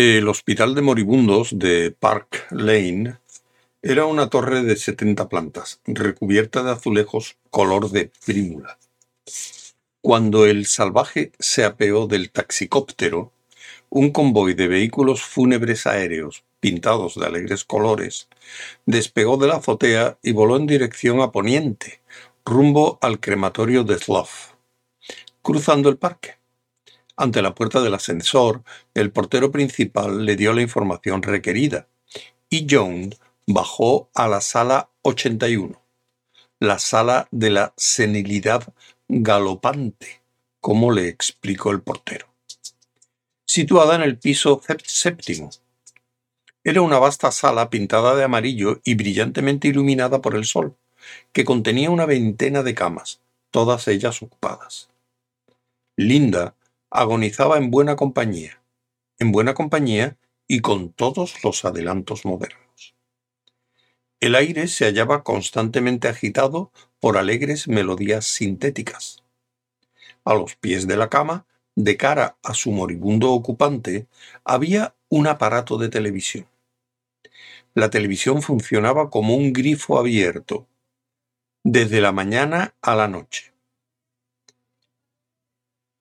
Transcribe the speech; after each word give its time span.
El 0.00 0.28
Hospital 0.28 0.76
de 0.76 0.82
Moribundos 0.82 1.58
de 1.58 1.90
Park 1.90 2.46
Lane 2.52 3.16
era 3.82 4.06
una 4.06 4.30
torre 4.30 4.62
de 4.62 4.76
70 4.76 5.28
plantas, 5.28 5.80
recubierta 5.86 6.62
de 6.62 6.70
azulejos 6.70 7.36
color 7.50 7.90
de 7.90 8.12
prímula. 8.24 8.78
Cuando 10.00 10.46
el 10.46 10.66
salvaje 10.66 11.32
se 11.40 11.64
apeó 11.64 12.06
del 12.06 12.30
taxicóptero, 12.30 13.32
un 13.90 14.12
convoy 14.12 14.54
de 14.54 14.68
vehículos 14.68 15.22
fúnebres 15.24 15.84
aéreos, 15.84 16.44
pintados 16.60 17.16
de 17.16 17.26
alegres 17.26 17.64
colores, 17.64 18.28
despegó 18.86 19.36
de 19.36 19.48
la 19.48 19.56
azotea 19.56 20.16
y 20.22 20.30
voló 20.30 20.58
en 20.58 20.68
dirección 20.68 21.20
a 21.22 21.32
poniente, 21.32 22.02
rumbo 22.44 23.00
al 23.02 23.18
crematorio 23.18 23.82
de 23.82 23.98
Slough, 23.98 24.54
cruzando 25.42 25.88
el 25.88 25.96
parque. 25.96 26.37
Ante 27.20 27.42
la 27.42 27.52
puerta 27.52 27.80
del 27.80 27.94
ascensor, 27.94 28.62
el 28.94 29.10
portero 29.10 29.50
principal 29.50 30.24
le 30.24 30.36
dio 30.36 30.52
la 30.52 30.62
información 30.62 31.20
requerida 31.20 31.88
y 32.48 32.64
Jones 32.70 33.18
bajó 33.44 34.08
a 34.14 34.28
la 34.28 34.40
sala 34.40 34.88
81, 35.02 35.82
la 36.60 36.78
sala 36.78 37.26
de 37.32 37.50
la 37.50 37.74
senilidad 37.76 38.72
galopante, 39.08 40.22
como 40.60 40.92
le 40.92 41.08
explicó 41.08 41.72
el 41.72 41.80
portero, 41.80 42.28
situada 43.44 43.96
en 43.96 44.02
el 44.02 44.16
piso 44.16 44.62
séptimo. 44.84 45.50
Era 46.62 46.82
una 46.82 47.00
vasta 47.00 47.32
sala 47.32 47.68
pintada 47.68 48.14
de 48.14 48.22
amarillo 48.22 48.80
y 48.84 48.94
brillantemente 48.94 49.66
iluminada 49.66 50.22
por 50.22 50.36
el 50.36 50.44
sol, 50.44 50.76
que 51.32 51.44
contenía 51.44 51.90
una 51.90 52.06
veintena 52.06 52.62
de 52.62 52.76
camas, 52.76 53.20
todas 53.50 53.88
ellas 53.88 54.22
ocupadas. 54.22 54.88
Linda 55.96 56.54
agonizaba 56.90 57.58
en 57.58 57.70
buena 57.70 57.96
compañía, 57.96 58.62
en 59.18 59.32
buena 59.32 59.54
compañía 59.54 60.16
y 60.46 60.60
con 60.60 60.92
todos 60.92 61.42
los 61.44 61.64
adelantos 61.64 62.24
modernos. 62.24 62.94
El 64.20 64.34
aire 64.34 64.66
se 64.66 64.86
hallaba 64.86 65.22
constantemente 65.22 66.08
agitado 66.08 66.72
por 66.98 67.16
alegres 67.16 67.68
melodías 67.68 68.24
sintéticas. 68.26 69.22
A 70.24 70.34
los 70.34 70.56
pies 70.56 70.86
de 70.86 70.96
la 70.96 71.08
cama, 71.08 71.46
de 71.76 71.96
cara 71.96 72.36
a 72.42 72.54
su 72.54 72.72
moribundo 72.72 73.30
ocupante, 73.30 74.08
había 74.44 74.96
un 75.08 75.28
aparato 75.28 75.78
de 75.78 75.88
televisión. 75.88 76.48
La 77.74 77.90
televisión 77.90 78.42
funcionaba 78.42 79.10
como 79.10 79.36
un 79.36 79.52
grifo 79.52 79.98
abierto, 79.98 80.66
desde 81.62 82.00
la 82.00 82.10
mañana 82.10 82.74
a 82.82 82.96
la 82.96 83.06
noche. 83.06 83.47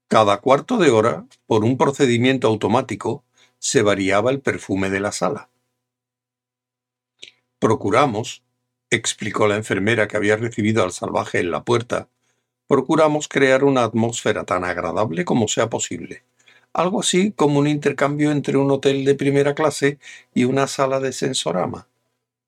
Cada 0.09 0.37
cuarto 0.39 0.77
de 0.77 0.89
hora, 0.89 1.25
por 1.47 1.65
un 1.65 1.77
procedimiento 1.77 2.47
automático, 2.47 3.25
se 3.59 3.81
variaba 3.81 4.31
el 4.31 4.39
perfume 4.39 4.89
de 4.89 5.01
la 5.01 5.11
sala. 5.11 5.49
Procuramos, 7.59 8.41
explicó 8.89 9.47
la 9.47 9.57
enfermera 9.57 10.07
que 10.07 10.15
había 10.15 10.37
recibido 10.37 10.81
al 10.81 10.93
salvaje 10.93 11.39
en 11.39 11.51
la 11.51 11.65
puerta, 11.65 12.07
procuramos 12.67 13.27
crear 13.27 13.65
una 13.65 13.83
atmósfera 13.83 14.45
tan 14.45 14.63
agradable 14.63 15.25
como 15.25 15.49
sea 15.49 15.69
posible. 15.69 16.23
Algo 16.71 17.01
así 17.01 17.33
como 17.33 17.59
un 17.59 17.67
intercambio 17.67 18.31
entre 18.31 18.55
un 18.55 18.71
hotel 18.71 19.03
de 19.03 19.15
primera 19.15 19.55
clase 19.55 19.99
y 20.33 20.45
una 20.45 20.67
sala 20.67 21.01
de 21.01 21.11
sensorama. 21.11 21.89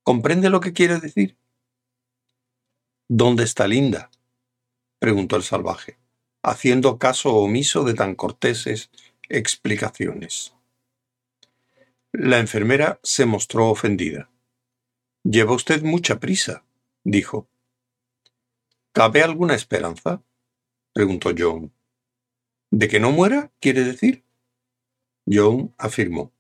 ¿Comprende 0.04 0.50
lo 0.50 0.62
que 0.62 0.72
quiere 0.72 0.98
decir? 1.02 1.36
¿Dónde 3.10 3.44
está 3.44 3.68
Linda? 3.68 4.10
preguntó 5.00 5.36
el 5.36 5.44
salvaje 5.44 6.00
haciendo 6.44 6.98
caso 6.98 7.36
omiso 7.36 7.84
de 7.84 7.94
tan 7.94 8.16
corteses 8.16 8.90
explicaciones. 9.30 10.54
La 12.12 12.40
enfermera 12.40 13.00
se 13.04 13.26
mostró 13.26 13.70
ofendida. 13.70 14.30
Lleva 15.24 15.54
usted 15.54 15.84
mucha 15.84 16.20
prisa, 16.20 16.64
dijo. 17.04 17.48
¿Cabe 18.94 19.22
alguna 19.22 19.54
esperanza? 19.54 20.24
preguntó 20.94 21.32
John. 21.38 21.72
¿De 22.72 22.88
que 22.88 23.00
no 23.00 23.12
muera, 23.12 23.52
quiere 23.60 23.84
decir? 23.84 24.24
John 25.28 25.74
afirmó. 25.78 26.32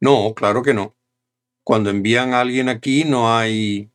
No, 0.00 0.34
claro 0.34 0.62
que 0.62 0.74
no. 0.74 0.96
Cuando 1.62 1.90
envían 1.90 2.34
a 2.34 2.40
alguien 2.40 2.68
aquí 2.68 3.04
no 3.04 3.34
hay... 3.34 3.90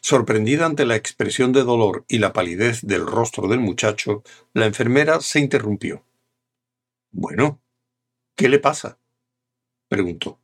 Sorprendida 0.00 0.66
ante 0.66 0.86
la 0.86 0.96
expresión 0.96 1.52
de 1.52 1.64
dolor 1.64 2.04
y 2.08 2.18
la 2.18 2.32
palidez 2.32 2.82
del 2.82 3.06
rostro 3.06 3.48
del 3.48 3.60
muchacho, 3.60 4.22
la 4.54 4.66
enfermera 4.66 5.20
se 5.20 5.40
interrumpió. 5.40 6.04
Bueno, 7.10 7.60
¿qué 8.36 8.48
le 8.48 8.58
pasa? 8.58 8.98
preguntó. 9.88 10.38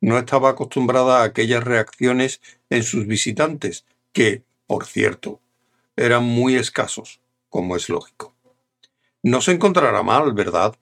No 0.00 0.18
estaba 0.18 0.50
acostumbrada 0.50 1.20
a 1.20 1.24
aquellas 1.24 1.62
reacciones 1.62 2.40
en 2.70 2.82
sus 2.82 3.06
visitantes, 3.06 3.84
que, 4.12 4.42
por 4.66 4.86
cierto, 4.86 5.40
eran 5.96 6.24
muy 6.24 6.56
escasos, 6.56 7.20
como 7.48 7.76
es 7.76 7.88
lógico. 7.88 8.34
No 9.22 9.40
se 9.40 9.52
encontrará 9.52 10.02
mal, 10.02 10.32
¿verdad? 10.32 10.76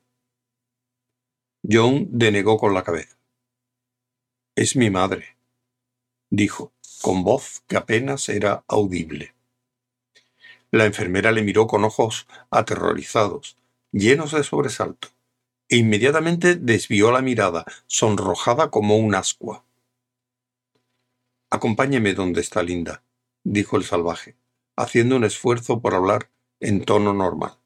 John 1.68 2.06
denegó 2.10 2.56
con 2.58 2.72
la 2.72 2.82
cabeza. 2.82 3.18
Es 4.54 4.76
mi 4.76 4.90
madre, 4.90 5.36
dijo 6.30 6.72
con 7.02 7.24
voz 7.24 7.62
que 7.66 7.76
apenas 7.76 8.28
era 8.28 8.64
audible. 8.68 9.34
La 10.70 10.84
enfermera 10.84 11.32
le 11.32 11.42
miró 11.42 11.66
con 11.66 11.84
ojos 11.84 12.26
aterrorizados, 12.50 13.56
llenos 13.90 14.32
de 14.32 14.44
sobresalto, 14.44 15.08
e 15.68 15.76
inmediatamente 15.76 16.54
desvió 16.54 17.10
la 17.10 17.22
mirada, 17.22 17.64
sonrojada 17.86 18.70
como 18.70 18.96
un 18.96 19.14
ascua. 19.14 19.64
Acompáñeme 21.50 22.14
donde 22.14 22.40
está 22.40 22.62
Linda, 22.62 23.02
dijo 23.42 23.76
el 23.76 23.84
salvaje, 23.84 24.36
haciendo 24.76 25.16
un 25.16 25.24
esfuerzo 25.24 25.80
por 25.80 25.94
hablar 25.94 26.30
en 26.60 26.84
tono 26.84 27.12
normal. 27.12 27.58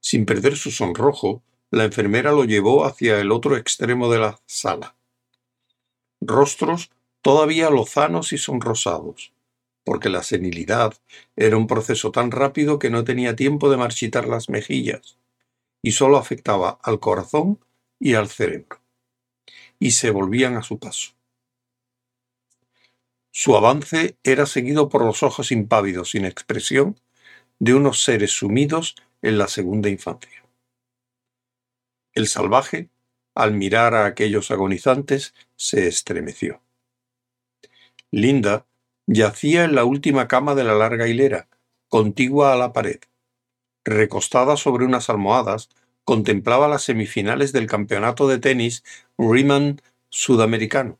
Sin 0.00 0.24
perder 0.24 0.56
su 0.56 0.70
sonrojo, 0.70 1.42
la 1.70 1.84
enfermera 1.84 2.32
lo 2.32 2.44
llevó 2.44 2.86
hacia 2.86 3.20
el 3.20 3.30
otro 3.32 3.56
extremo 3.56 4.10
de 4.10 4.18
la 4.18 4.40
sala. 4.46 4.94
Rostros 6.20 6.90
todavía 7.22 7.70
lozanos 7.70 8.32
y 8.32 8.38
sonrosados, 8.38 9.32
porque 9.84 10.08
la 10.08 10.22
senilidad 10.22 10.94
era 11.36 11.56
un 11.56 11.66
proceso 11.66 12.10
tan 12.10 12.30
rápido 12.30 12.78
que 12.78 12.90
no 12.90 13.04
tenía 13.04 13.36
tiempo 13.36 13.70
de 13.70 13.76
marchitar 13.76 14.26
las 14.26 14.48
mejillas, 14.48 15.18
y 15.82 15.92
sólo 15.92 16.16
afectaba 16.16 16.78
al 16.82 17.00
corazón 17.00 17.58
y 17.98 18.14
al 18.14 18.28
cerebro, 18.28 18.80
y 19.78 19.92
se 19.92 20.10
volvían 20.10 20.56
a 20.56 20.62
su 20.62 20.78
paso. 20.78 21.12
Su 23.30 23.56
avance 23.56 24.16
era 24.24 24.46
seguido 24.46 24.88
por 24.88 25.04
los 25.04 25.22
ojos 25.22 25.52
impávidos 25.52 26.10
sin 26.10 26.24
expresión 26.24 27.00
de 27.60 27.74
unos 27.74 28.02
seres 28.02 28.32
sumidos 28.32 28.96
en 29.22 29.38
la 29.38 29.48
segunda 29.48 29.88
infancia. 29.88 30.44
El 32.14 32.26
salvaje, 32.26 32.88
al 33.38 33.54
mirar 33.54 33.94
a 33.94 34.04
aquellos 34.04 34.50
agonizantes, 34.50 35.32
se 35.54 35.86
estremeció. 35.86 36.60
Linda 38.10 38.66
yacía 39.06 39.62
en 39.62 39.76
la 39.76 39.84
última 39.84 40.26
cama 40.26 40.56
de 40.56 40.64
la 40.64 40.74
larga 40.74 41.06
hilera, 41.06 41.46
contigua 41.88 42.52
a 42.52 42.56
la 42.56 42.72
pared. 42.72 42.98
Recostada 43.84 44.56
sobre 44.56 44.84
unas 44.84 45.08
almohadas, 45.08 45.68
contemplaba 46.02 46.66
las 46.66 46.82
semifinales 46.82 47.52
del 47.52 47.68
campeonato 47.68 48.26
de 48.26 48.40
tenis 48.40 48.82
Riemann 49.16 49.80
sudamericano, 50.08 50.98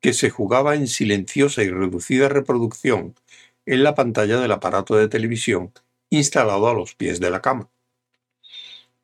que 0.00 0.12
se 0.12 0.30
jugaba 0.30 0.76
en 0.76 0.86
silenciosa 0.86 1.64
y 1.64 1.70
reducida 1.70 2.28
reproducción 2.28 3.16
en 3.66 3.82
la 3.82 3.96
pantalla 3.96 4.38
del 4.38 4.52
aparato 4.52 4.94
de 4.94 5.08
televisión 5.08 5.72
instalado 6.10 6.68
a 6.68 6.74
los 6.74 6.94
pies 6.94 7.18
de 7.18 7.30
la 7.30 7.42
cama. 7.42 7.68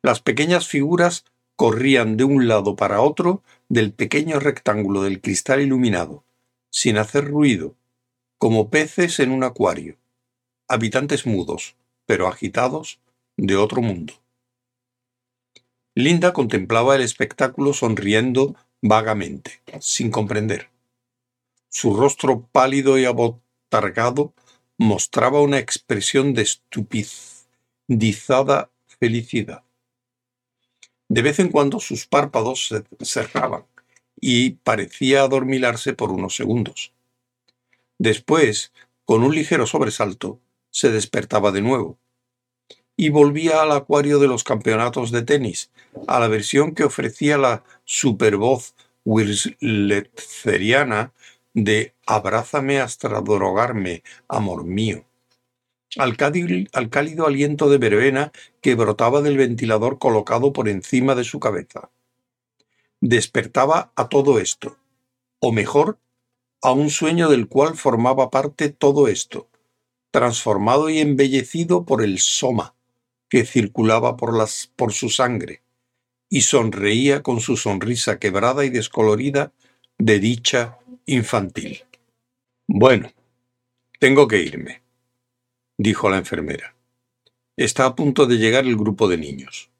Las 0.00 0.20
pequeñas 0.20 0.69
figuras 0.69 1.25
corrían 1.57 2.17
de 2.17 2.25
un 2.25 2.49
lado 2.49 2.77
para 2.77 3.01
otro 3.01 3.43
del 3.69 3.93
pequeño 3.93 4.41
rectángulo 4.41 5.03
del 5.03 5.21
cristal 5.21 5.61
iluminado, 5.61 6.25
sin 6.71 6.99
hacer 6.99 7.29
ruido, 7.29 7.75
como 8.39 8.71
peces 8.71 9.21
en 9.21 9.31
un 9.31 9.45
acuario, 9.45 9.97
habitantes 10.69 11.27
mudos, 11.27 11.77
pero 12.07 12.27
agitados, 12.27 12.99
de 13.37 13.57
otro 13.57 13.83
mundo. 13.83 14.15
Linda 15.95 16.33
contemplaba 16.33 16.97
el 16.97 17.03
espectáculo 17.03 17.75
sonriendo 17.75 18.57
vagamente, 18.81 19.61
sin 19.81 20.11
comprender. 20.11 20.71
Su 21.69 21.95
rostro 21.95 22.49
pálido 22.53 22.99
y 22.99 23.05
abotargado 23.05 24.33
mostraba 24.79 25.41
una 25.41 25.59
expresión 25.59 26.35
de 26.35 26.43
estupidizada 26.43 28.71
felicidad. 28.87 29.65
De 31.12 31.20
vez 31.20 31.38
en 31.41 31.50
cuando 31.50 31.79
sus 31.79 32.06
párpados 32.06 32.69
se 32.69 32.85
cerraban 33.05 33.67
y 34.19 34.53
parecía 34.53 35.20
adormilarse 35.20 35.93
por 35.93 36.11
unos 36.11 36.35
segundos. 36.35 36.94
Después, 37.99 38.73
con 39.05 39.23
un 39.23 39.35
ligero 39.35 39.67
sobresalto, 39.67 40.41
se 40.70 40.91
despertaba 40.91 41.53
de 41.53 41.61
nuevo, 41.61 41.99
y 42.97 43.11
volvía 43.11 43.61
al 43.61 43.73
acuario 43.73 44.19
de 44.20 44.26
los 44.26 44.43
campeonatos 44.43 45.11
de 45.11 45.20
tenis, 45.20 45.70
a 46.06 46.19
la 46.19 46.29
versión 46.29 46.75
que 46.75 46.85
ofrecía 46.85 47.37
la 47.37 47.62
supervoz 47.85 48.75
whistleriana 49.05 51.12
de 51.53 51.93
Abrázame 52.06 52.81
hasta 52.81 53.20
drogarme, 53.20 54.03
amor 54.29 54.65
mío. 54.65 55.05
Al 55.97 56.17
cálido, 56.17 56.69
al 56.73 56.89
cálido 56.89 57.27
aliento 57.27 57.69
de 57.69 57.79
verbena 57.79 58.33
que 58.61 58.75
brotaba 58.75 59.21
del 59.21 59.37
ventilador 59.37 59.99
colocado 59.99 60.53
por 60.53 60.69
encima 60.69 61.15
de 61.15 61.25
su 61.25 61.39
cabeza. 61.39 61.91
Despertaba 63.00 63.93
a 63.97 64.09
todo 64.09 64.39
esto, 64.39 64.79
o 65.41 65.53
mejor, 65.53 65.99
a 66.62 66.73
un 66.73 66.91
sueño 66.91 67.29
del 67.29 67.49
cual 67.49 67.77
formaba 67.77 68.31
parte 68.31 68.71
todo 68.71 69.09
esto, 69.09 69.49
transformado 70.12 70.89
y 70.89 71.00
embellecido 71.00 71.85
por 71.85 72.03
el 72.03 72.21
soma 72.21 72.75
que 73.29 73.44
circulaba 73.44 74.17
por 74.17 74.93
su 74.93 75.09
sangre, 75.09 75.62
y 76.29 76.43
sonreía 76.43 77.23
con 77.23 77.41
su 77.41 77.56
sonrisa 77.56 78.19
quebrada 78.19 78.65
y 78.65 78.71
descolorida 78.71 79.53
de 79.99 80.19
dicha 80.21 80.79
infantil. 81.06 81.85
Bueno, 82.69 83.11
tengo 83.99 84.29
que 84.29 84.43
irme, 84.43 84.81
dijo 85.82 86.08
la 86.08 86.19
enfermera. 86.19 86.75
Está 87.56 87.87
a 87.87 87.94
punto 87.96 88.26
de 88.26 88.37
llegar 88.37 88.64
el 88.64 88.76
grupo 88.76 89.08
de 89.08 89.19
niños. 89.19 89.70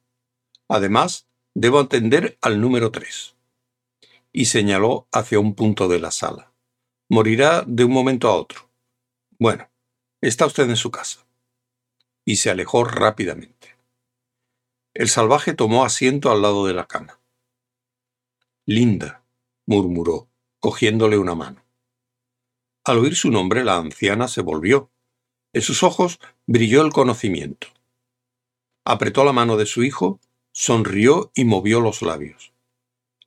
Además, 0.69 1.29
debo 1.55 1.79
atender 1.79 2.39
al 2.43 2.61
número 2.61 2.91
tres. 2.91 3.37
Y 4.33 4.47
señaló 4.47 5.07
hacia 5.13 5.39
un 5.39 5.55
punto 5.55 5.89
de 5.89 6.01
la 6.01 6.11
sala. 6.11 6.53
Morirá 7.09 7.65
de 7.67 7.85
un 7.85 7.93
momento 7.93 8.29
a 8.29 8.35
otro. 8.35 8.69
Bueno, 9.39 9.71
está 10.21 10.47
usted 10.47 10.69
en 10.69 10.77
su 10.77 10.91
casa. 10.91 11.25
Y 12.25 12.37
se 12.37 12.51
alejó 12.51 12.85
rápidamente. 12.85 13.77
El 14.95 15.09
salvaje 15.09 15.55
tomó 15.55 15.85
asiento 15.85 16.31
al 16.31 16.43
lado 16.43 16.67
de 16.67 16.75
la 16.75 16.87
cama. 16.87 17.21
Linda, 18.67 19.25
murmuró, 19.67 20.29
cogiéndole 20.61 21.19
una 21.19 21.35
mano. 21.35 21.65
Al 22.85 22.99
oír 22.99 23.15
su 23.15 23.31
nombre, 23.31 23.65
la 23.65 23.77
anciana 23.77 24.29
se 24.29 24.41
volvió. 24.41 24.91
En 25.53 25.63
sus 25.63 25.83
ojos 25.83 26.19
brilló 26.47 26.83
el 26.83 26.93
conocimiento. 26.93 27.69
Apretó 28.85 29.25
la 29.25 29.33
mano 29.33 29.57
de 29.57 29.67
su 29.67 29.85
hijo, 29.85 30.19
sonrió 30.53 31.31
y 31.35 31.45
movió 31.45 31.81
los 31.81 32.03
labios. 32.03 32.53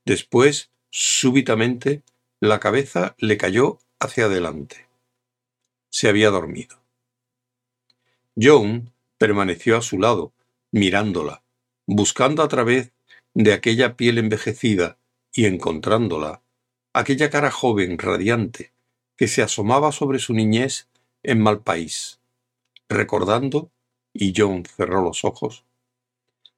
Después, 0.05 0.71
súbitamente, 0.89 2.01
la 2.39 2.59
cabeza 2.59 3.15
le 3.19 3.37
cayó 3.37 3.79
hacia 3.99 4.25
adelante. 4.25 4.87
Se 5.89 6.09
había 6.09 6.29
dormido. 6.29 6.77
John 8.39 8.91
permaneció 9.17 9.77
a 9.77 9.81
su 9.81 9.99
lado, 9.99 10.33
mirándola, 10.71 11.41
buscando 11.85 12.43
a 12.43 12.47
través 12.47 12.91
de 13.33 13.53
aquella 13.53 13.95
piel 13.95 14.17
envejecida 14.17 14.97
y 15.31 15.45
encontrándola, 15.45 16.41
aquella 16.93 17.29
cara 17.29 17.51
joven, 17.51 17.97
radiante, 17.97 18.73
que 19.15 19.27
se 19.27 19.41
asomaba 19.41 19.91
sobre 19.91 20.19
su 20.19 20.33
niñez 20.33 20.89
en 21.25 21.41
mal 21.41 21.61
país, 21.61 22.19
recordando, 22.87 23.71
y 24.13 24.33
John 24.35 24.63
cerró 24.65 25.01
los 25.01 25.25
ojos, 25.25 25.65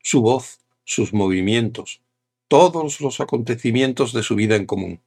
su 0.04 0.22
voz, 0.22 0.60
sus 0.84 1.14
movimientos, 1.14 2.02
todos 2.48 3.02
los 3.02 3.20
acontecimientos 3.20 4.14
de 4.14 4.24
su 4.24 4.36
vida 4.36 4.56
en 4.56 4.66
común. 4.66 5.02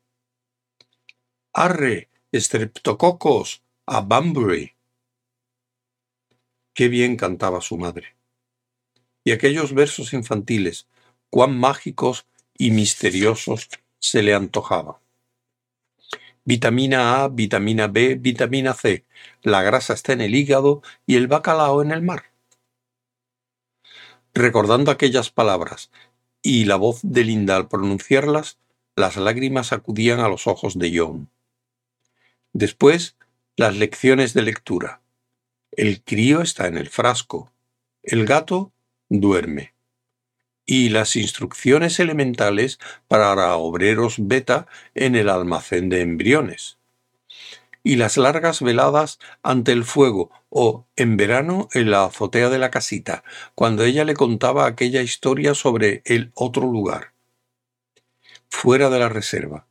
¡Arre! 1.53 2.09
¡Estreptococos! 2.33 3.63
¡A 3.87 4.01
Bunbury! 4.01 4.73
Qué 6.75 6.89
bien 6.89 7.17
cantaba 7.17 7.61
su 7.61 7.77
madre. 7.77 8.15
Y 9.25 9.33
aquellos 9.33 9.75
versos 9.75 10.13
infantiles, 10.13 10.87
cuán 11.29 11.59
mágicos 11.59 12.27
y 12.57 12.71
misteriosos 12.71 13.69
se 13.99 14.23
le 14.23 14.35
antojaban. 14.35 14.97
Vitamina 16.45 17.23
A, 17.23 17.29
vitamina 17.29 17.87
B, 17.87 18.15
vitamina 18.15 18.75
C. 18.75 19.05
La 19.43 19.63
grasa 19.63 19.93
está 19.93 20.13
en 20.13 20.21
el 20.21 20.35
hígado 20.35 20.83
y 21.07 21.17
el 21.17 21.29
bacalao 21.29 21.83
en 21.83 21.91
el 21.91 22.03
mar. 22.03 22.33
Recordando 24.33 24.91
aquellas 24.91 25.31
palabras 25.31 25.91
y 26.43 26.65
la 26.65 26.77
voz 26.77 27.01
de 27.03 27.25
Linda 27.25 27.57
al 27.57 27.69
pronunciarlas, 27.69 28.59
las 28.97 29.17
lágrimas 29.17 29.73
acudían 29.73 30.21
a 30.21 30.29
los 30.29 30.47
ojos 30.47 30.79
de 30.79 30.97
John. 30.97 31.31
Después, 32.53 33.17
las 33.57 33.77
lecciones 33.77 34.35
de 34.35 34.43
lectura. 34.43 35.01
El 35.73 36.03
crío 36.03 36.41
está 36.41 36.67
en 36.67 36.79
el 36.79 36.89
frasco. 36.89 37.53
El 38.03 38.27
gato 38.27 38.73
duerme 39.09 39.75
y 40.71 40.89
las 40.89 41.17
instrucciones 41.17 41.99
elementales 41.99 42.79
para 43.09 43.57
obreros 43.57 44.15
beta 44.19 44.69
en 44.95 45.17
el 45.17 45.29
almacén 45.29 45.89
de 45.89 46.01
embriones. 46.01 46.79
Y 47.83 47.97
las 47.97 48.17
largas 48.17 48.63
veladas 48.63 49.19
ante 49.43 49.73
el 49.73 49.83
fuego 49.83 50.31
o, 50.49 50.87
en 50.95 51.17
verano, 51.17 51.69
en 51.73 51.91
la 51.91 52.05
azotea 52.05 52.51
de 52.51 52.61
la 52.61 52.71
casita, 52.71 53.25
cuando 53.57 53.83
ella 53.83 54.05
le 54.05 54.15
contaba 54.15 54.65
aquella 54.65 55.03
historia 55.03 55.55
sobre 55.55 56.03
el 56.05 56.31
otro 56.37 56.71
lugar, 56.71 57.15
fuera 58.49 58.91
de 58.91 59.01
la 59.01 59.09
reserva. 59.09 59.67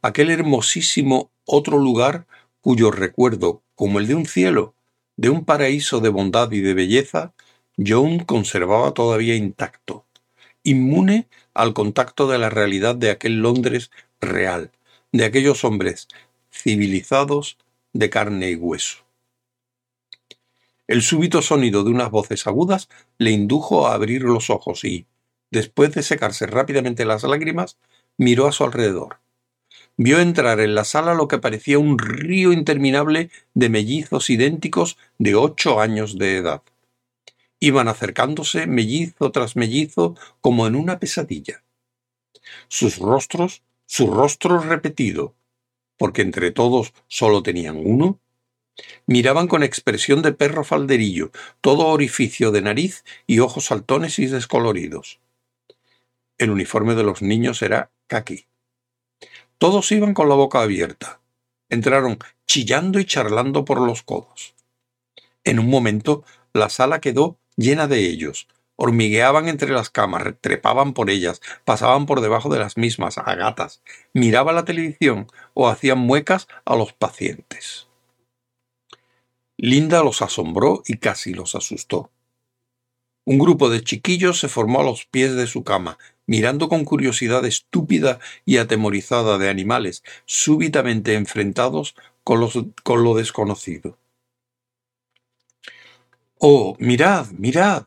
Aquel 0.00 0.30
hermosísimo 0.30 1.30
otro 1.44 1.78
lugar 1.78 2.26
cuyo 2.60 2.90
recuerdo, 2.90 3.62
como 3.76 4.00
el 4.00 4.08
de 4.08 4.16
un 4.16 4.26
cielo, 4.26 4.74
de 5.16 5.30
un 5.30 5.44
paraíso 5.44 6.00
de 6.00 6.08
bondad 6.08 6.50
y 6.50 6.60
de 6.60 6.74
belleza, 6.74 7.34
John 7.78 8.20
conservaba 8.20 8.92
todavía 8.92 9.34
intacto, 9.34 10.04
inmune 10.62 11.28
al 11.54 11.72
contacto 11.72 12.28
de 12.28 12.38
la 12.38 12.50
realidad 12.50 12.94
de 12.94 13.10
aquel 13.10 13.40
Londres 13.40 13.90
real, 14.20 14.70
de 15.10 15.24
aquellos 15.24 15.64
hombres 15.64 16.08
civilizados 16.50 17.56
de 17.92 18.10
carne 18.10 18.50
y 18.50 18.56
hueso. 18.56 19.04
El 20.86 21.00
súbito 21.02 21.40
sonido 21.40 21.84
de 21.84 21.90
unas 21.90 22.10
voces 22.10 22.46
agudas 22.46 22.88
le 23.16 23.30
indujo 23.30 23.86
a 23.86 23.94
abrir 23.94 24.22
los 24.22 24.50
ojos 24.50 24.84
y, 24.84 25.06
después 25.50 25.94
de 25.94 26.02
secarse 26.02 26.46
rápidamente 26.46 27.06
las 27.06 27.22
lágrimas, 27.22 27.78
miró 28.18 28.46
a 28.46 28.52
su 28.52 28.64
alrededor. 28.64 29.20
Vio 29.96 30.20
entrar 30.20 30.60
en 30.60 30.74
la 30.74 30.84
sala 30.84 31.14
lo 31.14 31.28
que 31.28 31.38
parecía 31.38 31.78
un 31.78 31.98
río 31.98 32.52
interminable 32.52 33.30
de 33.54 33.68
mellizos 33.70 34.28
idénticos 34.28 34.98
de 35.18 35.34
ocho 35.34 35.80
años 35.80 36.18
de 36.18 36.36
edad. 36.36 36.62
Iban 37.62 37.86
acercándose 37.86 38.66
mellizo 38.66 39.30
tras 39.30 39.54
mellizo 39.54 40.16
como 40.40 40.66
en 40.66 40.74
una 40.74 40.98
pesadilla. 40.98 41.62
Sus 42.66 42.98
rostros, 42.98 43.62
su 43.86 44.12
rostro 44.12 44.58
repetido, 44.58 45.36
porque 45.96 46.22
entre 46.22 46.50
todos 46.50 46.92
solo 47.06 47.44
tenían 47.44 47.76
uno, 47.76 48.18
miraban 49.06 49.46
con 49.46 49.62
expresión 49.62 50.22
de 50.22 50.32
perro 50.32 50.64
falderillo, 50.64 51.30
todo 51.60 51.86
orificio 51.86 52.50
de 52.50 52.62
nariz 52.62 53.04
y 53.28 53.38
ojos 53.38 53.66
saltones 53.66 54.18
y 54.18 54.26
descoloridos. 54.26 55.20
El 56.38 56.50
uniforme 56.50 56.96
de 56.96 57.04
los 57.04 57.22
niños 57.22 57.62
era 57.62 57.92
caqui. 58.08 58.46
Todos 59.58 59.92
iban 59.92 60.14
con 60.14 60.28
la 60.28 60.34
boca 60.34 60.62
abierta. 60.62 61.20
Entraron 61.68 62.18
chillando 62.44 62.98
y 62.98 63.04
charlando 63.04 63.64
por 63.64 63.80
los 63.80 64.02
codos. 64.02 64.56
En 65.44 65.60
un 65.60 65.70
momento 65.70 66.24
la 66.52 66.68
sala 66.68 67.00
quedó 67.00 67.38
llena 67.62 67.86
de 67.86 68.00
ellos. 68.06 68.48
Hormigueaban 68.76 69.48
entre 69.48 69.70
las 69.70 69.90
camas, 69.90 70.24
trepaban 70.40 70.92
por 70.92 71.08
ellas, 71.08 71.40
pasaban 71.64 72.06
por 72.06 72.20
debajo 72.20 72.48
de 72.48 72.58
las 72.58 72.76
mismas 72.76 73.16
a 73.18 73.34
gatas, 73.34 73.82
miraban 74.12 74.56
la 74.56 74.64
televisión 74.64 75.28
o 75.54 75.68
hacían 75.68 75.98
muecas 75.98 76.48
a 76.64 76.74
los 76.74 76.92
pacientes. 76.92 77.86
Linda 79.56 80.02
los 80.02 80.22
asombró 80.22 80.82
y 80.86 80.96
casi 80.96 81.32
los 81.32 81.54
asustó. 81.54 82.10
Un 83.24 83.38
grupo 83.38 83.70
de 83.70 83.84
chiquillos 83.84 84.40
se 84.40 84.48
formó 84.48 84.80
a 84.80 84.84
los 84.84 85.04
pies 85.04 85.36
de 85.36 85.46
su 85.46 85.62
cama, 85.62 85.98
mirando 86.26 86.68
con 86.68 86.84
curiosidad 86.84 87.44
estúpida 87.44 88.18
y 88.44 88.56
atemorizada 88.56 89.38
de 89.38 89.48
animales 89.48 90.02
súbitamente 90.24 91.14
enfrentados 91.14 91.94
con 92.24 92.40
lo 92.40 93.14
desconocido. 93.14 93.96
Oh, 96.44 96.74
mirad, 96.80 97.30
mirad. 97.38 97.86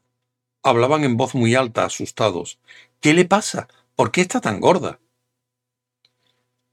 Hablaban 0.63 1.03
en 1.03 1.17
voz 1.17 1.35
muy 1.35 1.55
alta, 1.55 1.83
asustados. 1.83 2.57
¿Qué 3.01 3.13
le 3.13 3.25
pasa? 3.25 3.67
¿Por 3.97 4.13
qué 4.13 4.21
está 4.21 4.39
tan 4.39 4.61
gorda? 4.61 5.01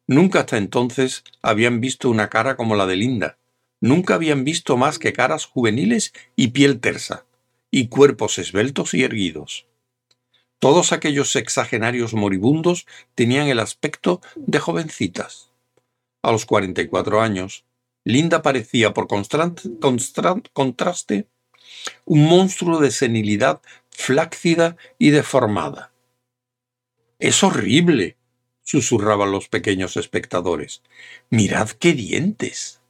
Nunca 0.07 0.39
hasta 0.39 0.59
entonces 0.59 1.25
habían 1.43 1.81
visto 1.81 2.09
una 2.09 2.31
cara 2.31 2.57
como 2.57 2.77
la 2.77 2.87
de 2.87 2.95
Linda. 2.95 3.37
Nunca 3.81 4.15
habían 4.15 4.45
visto 4.45 4.77
más 4.77 5.01
que 5.01 5.13
caras 5.13 5.45
juveniles 5.45 6.13
y 6.37 6.53
piel 6.53 6.79
tersa, 6.79 7.27
y 7.73 7.89
cuerpos 7.89 8.39
esbeltos 8.39 8.95
y 8.95 9.03
erguidos. 9.03 9.67
Todos 10.61 10.93
aquellos 10.93 11.33
sexagenarios 11.33 12.15
moribundos 12.15 12.87
tenían 13.17 13.49
el 13.49 13.59
aspecto 13.59 14.21
de 14.37 14.61
jovencitas. 14.61 15.51
A 16.23 16.31
los 16.31 16.47
cuarenta 16.47 16.81
y 16.81 16.87
cuatro 16.87 17.21
años, 17.21 17.65
Linda 18.05 18.41
parecía 18.41 18.95
por 18.95 19.09
contraste 19.09 19.69
un 22.05 22.27
monstruo 22.27 22.81
de 22.81 22.91
senilidad 22.91 23.61
flácida 23.91 24.77
y 24.99 25.11
deformada. 25.11 25.93
Es 27.19 27.43
horrible, 27.43 28.17
susurraban 28.63 29.31
los 29.31 29.49
pequeños 29.49 29.97
espectadores. 29.97 30.83
Mirad 31.31 31.71
qué 31.71 31.93
dientes. 31.93 32.81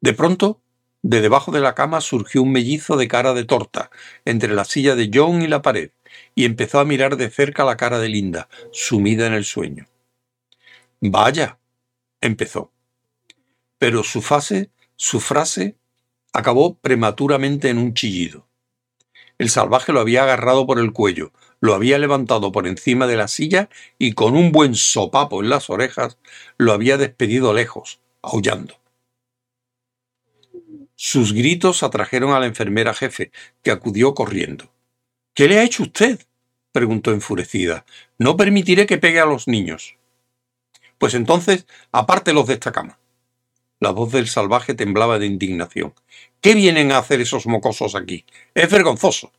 De 0.00 0.12
pronto, 0.12 0.60
de 1.02 1.20
debajo 1.20 1.52
de 1.52 1.60
la 1.60 1.74
cama 1.74 2.00
surgió 2.00 2.42
un 2.42 2.52
mellizo 2.52 2.96
de 2.96 3.08
cara 3.08 3.34
de 3.34 3.44
torta, 3.44 3.90
entre 4.24 4.54
la 4.54 4.64
silla 4.64 4.94
de 4.94 5.10
John 5.12 5.42
y 5.42 5.48
la 5.48 5.62
pared, 5.62 5.90
y 6.34 6.44
empezó 6.44 6.80
a 6.80 6.84
mirar 6.84 7.16
de 7.16 7.30
cerca 7.30 7.64
la 7.64 7.76
cara 7.76 7.98
de 7.98 8.08
Linda, 8.08 8.48
sumida 8.72 9.26
en 9.26 9.32
el 9.32 9.44
sueño. 9.44 9.86
Vaya, 11.00 11.58
empezó. 12.20 12.72
Pero 13.78 14.02
su 14.02 14.22
fase, 14.22 14.70
su 14.96 15.20
frase, 15.20 15.77
acabó 16.32 16.74
prematuramente 16.78 17.68
en 17.68 17.78
un 17.78 17.94
chillido. 17.94 18.46
El 19.38 19.50
salvaje 19.50 19.92
lo 19.92 20.00
había 20.00 20.24
agarrado 20.24 20.66
por 20.66 20.78
el 20.78 20.92
cuello, 20.92 21.32
lo 21.60 21.74
había 21.74 21.98
levantado 21.98 22.52
por 22.52 22.66
encima 22.66 23.06
de 23.06 23.16
la 23.16 23.28
silla 23.28 23.68
y 23.98 24.12
con 24.12 24.36
un 24.36 24.52
buen 24.52 24.74
sopapo 24.74 25.42
en 25.42 25.48
las 25.48 25.70
orejas 25.70 26.18
lo 26.56 26.72
había 26.72 26.96
despedido 26.96 27.52
lejos, 27.54 28.00
aullando. 28.22 28.74
Sus 30.96 31.32
gritos 31.32 31.84
atrajeron 31.84 32.32
a 32.32 32.40
la 32.40 32.46
enfermera 32.46 32.92
jefe, 32.92 33.30
que 33.62 33.70
acudió 33.70 34.14
corriendo. 34.14 34.72
¿Qué 35.32 35.46
le 35.46 35.60
ha 35.60 35.62
hecho 35.62 35.84
usted? 35.84 36.20
preguntó 36.72 37.12
enfurecida. 37.12 37.84
No 38.18 38.36
permitiré 38.36 38.86
que 38.86 38.98
pegue 38.98 39.20
a 39.20 39.26
los 39.26 39.46
niños. 39.46 39.96
Pues 40.98 41.14
entonces, 41.14 41.66
apártelos 41.92 42.48
de 42.48 42.54
esta 42.54 42.72
cama. 42.72 42.98
La 43.80 43.90
voz 43.90 44.12
del 44.12 44.26
salvaje 44.26 44.74
temblaba 44.74 45.18
de 45.18 45.26
indignación. 45.26 45.94
¿Qué 46.40 46.54
vienen 46.54 46.90
a 46.90 46.98
hacer 46.98 47.20
esos 47.20 47.46
mocosos 47.46 47.94
aquí? 47.94 48.24
Es 48.54 48.70
vergonzoso. 48.70 49.32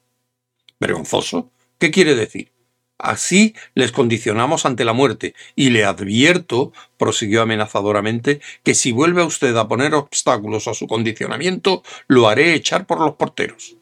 ¿Vergonzoso? 0.80 1.52
¿Qué 1.78 1.92
quiere 1.92 2.16
decir? 2.16 2.52
Así 2.98 3.56
les 3.76 3.94
condicionamos 3.94 4.66
ante 4.66 4.84
la 4.84 4.92
muerte, 4.92 5.34
y 5.56 5.70
le 5.70 5.86
advierto, 5.86 6.74
prosiguió 6.98 7.42
amenazadoramente, 7.42 8.42
que 8.64 8.76
si 8.76 8.92
vuelve 8.92 9.24
usted 9.24 9.56
a 9.56 9.68
poner 9.70 9.94
obstáculos 9.94 10.68
a 10.68 10.74
su 10.74 10.86
condicionamiento, 10.88 11.84
lo 12.08 12.28
haré 12.28 12.54
echar 12.54 12.86
por 12.86 13.00
los 13.00 13.16
porteros. 13.16 13.78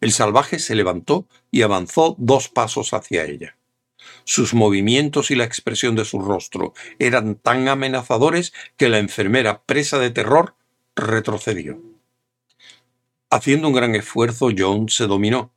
El 0.00 0.12
salvaje 0.12 0.58
se 0.58 0.74
levantó 0.74 1.26
y 1.50 1.62
avanzó 1.62 2.14
dos 2.18 2.48
pasos 2.48 2.94
hacia 2.94 3.24
ella. 3.24 3.56
Sus 4.24 4.54
movimientos 4.54 5.30
y 5.30 5.34
la 5.34 5.44
expresión 5.44 5.96
de 5.96 6.04
su 6.04 6.20
rostro 6.20 6.74
eran 6.98 7.36
tan 7.36 7.68
amenazadores 7.68 8.52
que 8.76 8.88
la 8.88 8.98
enfermera, 8.98 9.62
presa 9.62 9.98
de 9.98 10.10
terror, 10.10 10.54
retrocedió. 10.96 11.80
Haciendo 13.30 13.68
un 13.68 13.74
gran 13.74 13.94
esfuerzo, 13.94 14.50
John 14.56 14.88
se 14.88 15.06
dominó 15.06 15.52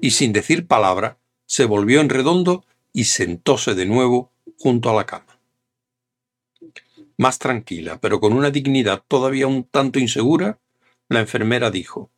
y 0.00 0.10
sin 0.10 0.32
decir 0.32 0.66
palabra 0.66 1.18
se 1.46 1.64
volvió 1.64 2.00
en 2.00 2.08
redondo 2.08 2.64
y 2.92 3.04
sentóse 3.04 3.74
de 3.74 3.86
nuevo 3.86 4.32
junto 4.58 4.90
a 4.90 4.94
la 4.94 5.06
cama. 5.06 5.38
Más 7.18 7.38
tranquila, 7.38 8.00
pero 8.00 8.20
con 8.20 8.32
una 8.32 8.50
dignidad 8.50 9.02
todavía 9.06 9.46
un 9.46 9.64
tanto 9.64 9.98
insegura, 9.98 10.58
la 11.08 11.20
enfermera 11.20 11.70
dijo, 11.70 12.10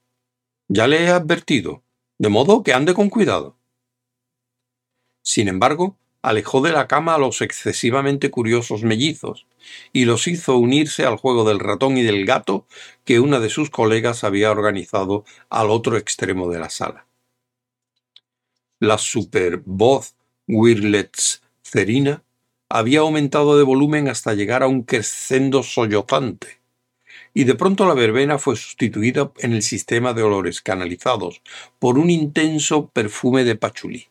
Ya 0.69 0.87
le 0.87 1.05
he 1.05 1.09
advertido, 1.09 1.85
de 2.19 2.29
modo 2.29 2.63
que 2.63 2.73
ande 2.73 2.95
con 2.95 3.11
cuidado. 3.11 3.58
Sin 5.29 5.49
embargo, 5.49 5.95
alejó 6.23 6.63
de 6.63 6.73
la 6.73 6.89
cama 6.89 7.15
a 7.15 7.19
los 7.19 7.43
excesivamente 7.43 8.31
curiosos 8.31 8.83
mellizos 8.83 9.47
y 9.93 10.07
los 10.07 10.27
hizo 10.27 10.57
unirse 10.57 11.05
al 11.05 11.19
juego 11.19 11.47
del 11.47 11.59
ratón 11.59 11.99
y 11.99 12.03
del 12.03 12.25
gato 12.25 12.67
que 13.05 13.21
una 13.21 13.39
de 13.39 13.51
sus 13.51 13.69
colegas 13.69 14.25
había 14.25 14.51
organizado 14.51 15.27
al 15.51 15.69
otro 15.69 15.99
extremo 15.99 16.49
de 16.49 16.59
la 16.61 16.71
sala. 16.71 17.05
La 18.81 18.97
super 18.97 19.61
voz 19.67 20.15
Wirlets 20.47 21.43
cerina 21.61 22.23
había 22.71 23.01
aumentado 23.01 23.59
de 23.59 23.65
volumen 23.65 24.09
hasta 24.09 24.33
llegar 24.33 24.63
a 24.63 24.67
un 24.67 24.83
crescendo 24.83 25.63
sollozante, 25.63 26.63
y 27.35 27.45
de 27.45 27.55
pronto 27.55 27.87
la 27.87 27.93
verbena 27.93 28.39
fue 28.39 28.57
sustituida 28.57 29.31
en 29.41 29.53
el 29.53 29.61
sistema 29.61 30.15
de 30.15 30.23
olores 30.23 30.63
canalizados 30.63 31.43
por 31.79 31.99
un 31.99 32.09
intenso 32.09 32.89
perfume 32.89 33.45
de 33.45 33.57
pachulí. 33.57 34.09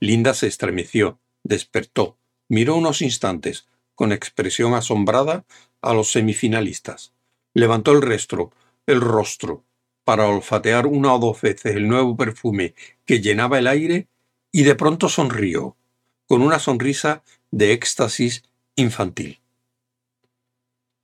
Linda 0.00 0.34
se 0.34 0.46
estremeció, 0.46 1.18
despertó, 1.42 2.18
miró 2.48 2.76
unos 2.76 3.02
instantes, 3.02 3.66
con 3.94 4.12
expresión 4.12 4.74
asombrada, 4.74 5.44
a 5.80 5.92
los 5.94 6.10
semifinalistas. 6.10 7.12
Levantó 7.52 7.92
el 7.92 8.02
rostro, 8.02 8.52
el 8.86 9.00
rostro, 9.00 9.64
para 10.04 10.26
olfatear 10.26 10.86
una 10.86 11.14
o 11.14 11.18
dos 11.18 11.40
veces 11.40 11.76
el 11.76 11.88
nuevo 11.88 12.16
perfume 12.16 12.74
que 13.04 13.20
llenaba 13.20 13.58
el 13.58 13.66
aire 13.66 14.08
y 14.52 14.62
de 14.64 14.74
pronto 14.74 15.08
sonrió, 15.08 15.76
con 16.26 16.42
una 16.42 16.58
sonrisa 16.58 17.22
de 17.50 17.72
éxtasis 17.72 18.44
infantil. 18.76 19.40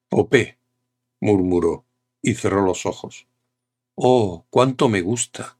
Popé, 0.08 0.58
murmuró 1.20 1.84
y 2.22 2.34
cerró 2.34 2.62
los 2.62 2.84
ojos. 2.86 3.26
Oh, 3.94 4.44
cuánto 4.50 4.88
me 4.88 5.02
gusta, 5.02 5.56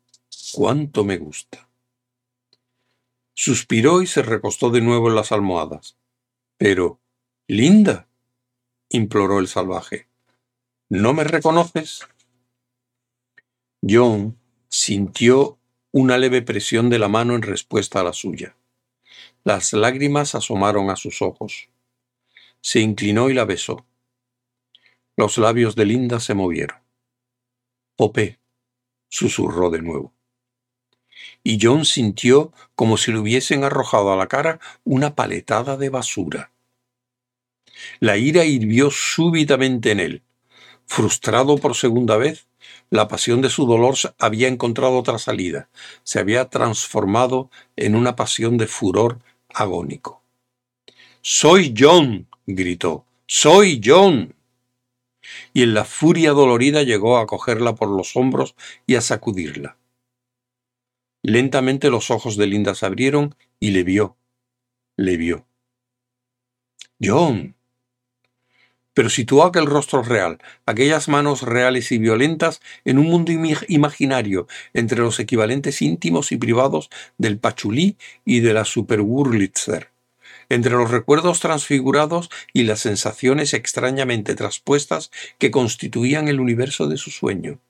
cuánto 0.53 1.05
me 1.05 1.19
gusta. 1.19 1.70
Suspiró 3.42 4.02
y 4.02 4.06
se 4.06 4.20
recostó 4.20 4.68
de 4.68 4.82
nuevo 4.82 5.09
en 5.09 5.14
las 5.14 5.32
almohadas. 5.32 5.97
Pero, 6.59 7.00
Linda, 7.49 8.06
imploró 8.90 9.38
el 9.38 9.49
salvaje, 9.49 10.09
¿no 10.90 11.14
me 11.14 11.25
reconoces? 11.25 12.06
John 13.80 14.38
sintió 14.68 15.59
una 15.90 16.18
leve 16.18 16.42
presión 16.42 16.90
de 16.90 16.99
la 16.99 17.09
mano 17.09 17.35
en 17.35 17.40
respuesta 17.40 18.00
a 18.00 18.04
la 18.04 18.12
suya. 18.12 18.59
Las 19.42 19.73
lágrimas 19.73 20.35
asomaron 20.35 20.90
a 20.90 20.97
sus 20.97 21.23
ojos. 21.23 21.70
Se 22.61 22.80
inclinó 22.80 23.30
y 23.30 23.32
la 23.32 23.47
besó. 23.47 23.87
Los 25.16 25.38
labios 25.38 25.76
de 25.76 25.87
Linda 25.87 26.20
se 26.20 26.35
movieron. 26.35 26.76
Popé, 27.97 28.38
susurró 29.09 29.70
de 29.70 29.80
nuevo 29.80 30.12
y 31.43 31.59
John 31.61 31.85
sintió 31.85 32.53
como 32.75 32.97
si 32.97 33.12
le 33.12 33.19
hubiesen 33.19 33.65
arrojado 33.65 34.12
a 34.12 34.17
la 34.17 34.27
cara 34.27 34.61
una 34.85 35.15
paletada 35.15 35.77
de 35.77 35.89
basura. 35.89 36.53
La 37.99 38.17
ira 38.17 38.45
hirvió 38.45 38.91
súbitamente 38.91 39.91
en 39.91 40.00
él. 40.00 40.23
Frustrado 40.87 41.57
por 41.59 41.77
segunda 41.77 42.17
vez, 42.17 42.47
la 42.91 43.09
pasión 43.09 43.41
de 43.41 43.50
su 43.50 43.67
dolor 43.67 43.95
había 44.19 44.49
encontrado 44.49 44.99
otra 44.99 45.19
salida, 45.19 45.69
se 46.03 46.19
había 46.19 46.47
transformado 46.47 47.50
en 47.77 47.95
una 47.95 48.17
pasión 48.17 48.59
de 48.59 48.67
furor 48.67 49.21
agónico. 49.49 50.23
Soy 51.23 51.75
John, 51.77 52.27
gritó, 52.47 53.05
soy 53.27 53.81
John. 53.85 54.35
Y 55.53 55.62
en 55.62 55.75
la 55.75 55.85
furia 55.85 56.33
dolorida 56.33 56.83
llegó 56.83 57.19
a 57.19 57.27
cogerla 57.27 57.75
por 57.77 57.89
los 57.89 58.17
hombros 58.17 58.57
y 58.87 58.97
a 58.97 59.00
sacudirla. 59.00 59.77
Lentamente 61.23 61.91
los 61.91 62.11
ojos 62.11 62.37
de 62.37 62.47
Linda 62.47 62.75
se 62.75 62.87
abrieron 62.87 63.35
y 63.59 63.73
le 63.73 63.85
vio. 63.85 64.17
Le 64.97 65.19
vio. 65.19 65.47
John. 67.03 67.55
Pero 68.95 69.09
situó 69.09 69.45
aquel 69.45 69.67
rostro 69.67 70.03
real, 70.03 70.39
aquellas 70.67 71.09
manos 71.09 71.43
reales 71.43 71.93
y 71.93 71.99
violentas, 71.99 72.61
en 72.85 72.99
un 72.99 73.07
mundo 73.07 73.33
imaginario, 73.69 74.49
entre 74.75 74.99
los 74.99 75.21
equivalentes 75.21 75.81
íntimos 75.81 76.33
y 76.33 76.39
privados 76.39 76.91
del 77.17 77.39
Pachulí 77.39 77.97
y 78.25 78.41
de 78.41 78.53
la 78.53 78.65
Superwurlitzer, 78.65 79.91
entre 80.49 80.73
los 80.73 80.91
recuerdos 80.91 81.41
transfigurados 81.41 82.31
y 82.53 82.65
las 82.65 82.81
sensaciones 82.81 83.55
extrañamente 83.55 84.35
traspuestas 84.35 85.11
que 85.39 85.50
constituían 85.50 86.29
el 86.29 86.41
universo 86.41 86.89
de 86.89 86.97
su 86.97 87.11
sueño. 87.11 87.61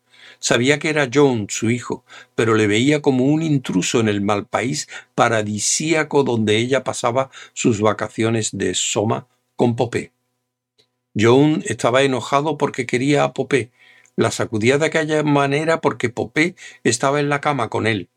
Sabía 0.41 0.79
que 0.79 0.89
era 0.89 1.09
John, 1.13 1.47
su 1.51 1.71
hijo, 1.71 2.05
pero 2.35 2.55
le 2.55 2.67
veía 2.67 3.03
como 3.03 3.27
un 3.27 3.43
intruso 3.43 4.01
en 4.01 4.09
el 4.09 4.23
mal 4.23 4.47
país 4.47 4.89
paradisíaco 5.15 6.25
donde 6.25 6.57
ella 6.57 6.83
pasaba 6.83 7.31
sus 7.53 7.81
vacaciones 7.83 8.51
de 8.53 8.75
Soma 8.75 9.27
con 9.55 9.77
Popé. 9.77 10.13
John 11.19 11.63
estaba 11.67 12.03
enojado 12.03 12.57
porque 12.57 12.87
quería 12.87 13.25
a 13.25 13.35
Popé, 13.35 13.71
la 14.17 14.31
sacudía 14.31 14.79
de 14.79 14.87
aquella 14.87 15.23
manera 15.23 15.83
porque 15.83 16.09
Popé 16.09 16.57
estaba 16.85 17.21
en 17.21 17.29
la 17.29 17.43
cama 17.43 17.69
con 17.69 17.87
él, 17.87 18.09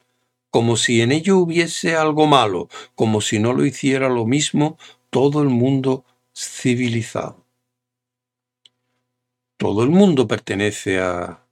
como 0.49 0.77
si 0.77 1.01
en 1.01 1.11
ello 1.11 1.37
hubiese 1.37 1.97
algo 1.97 2.25
malo, 2.25 2.69
como 2.95 3.19
si 3.19 3.39
no 3.39 3.51
lo 3.51 3.65
hiciera 3.65 4.07
lo 4.07 4.25
mismo 4.25 4.77
todo 5.09 5.41
el 5.41 5.49
mundo 5.49 6.05
civilizado. 6.33 7.43
Todo 9.57 9.83
el 9.83 9.89
mundo 9.89 10.27
pertenece 10.27 10.99
a 10.99 11.42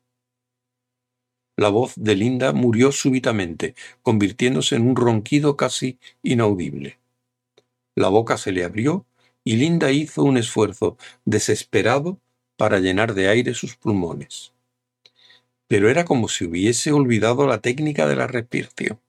la 1.57 1.69
voz 1.69 1.93
de 1.95 2.15
Linda 2.15 2.53
murió 2.53 2.91
súbitamente, 2.91 3.75
convirtiéndose 4.01 4.75
en 4.75 4.87
un 4.87 4.95
ronquido 4.95 5.57
casi 5.57 5.97
inaudible. 6.23 6.97
La 7.95 8.07
boca 8.07 8.37
se 8.37 8.51
le 8.51 8.63
abrió 8.63 9.05
y 9.43 9.57
Linda 9.57 9.91
hizo 9.91 10.23
un 10.23 10.37
esfuerzo 10.37 10.97
desesperado 11.25 12.19
para 12.57 12.79
llenar 12.79 13.13
de 13.13 13.27
aire 13.27 13.53
sus 13.53 13.75
pulmones. 13.75 14.53
Pero 15.67 15.89
era 15.89 16.05
como 16.05 16.27
si 16.27 16.45
hubiese 16.45 16.91
olvidado 16.91 17.47
la 17.47 17.59
técnica 17.59 18.07
de 18.07 18.15
la 18.15 18.27
respiración. 18.27 18.99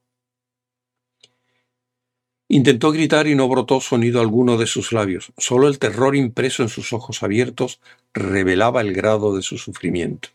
Intentó 2.48 2.92
gritar 2.92 3.26
y 3.28 3.34
no 3.34 3.48
brotó 3.48 3.80
sonido 3.80 4.20
alguno 4.20 4.58
de 4.58 4.66
sus 4.66 4.92
labios. 4.92 5.32
Solo 5.38 5.68
el 5.68 5.78
terror 5.78 6.14
impreso 6.14 6.62
en 6.62 6.68
sus 6.68 6.92
ojos 6.92 7.22
abiertos 7.22 7.80
revelaba 8.12 8.82
el 8.82 8.92
grado 8.92 9.34
de 9.34 9.42
su 9.42 9.56
sufrimiento. 9.56 10.28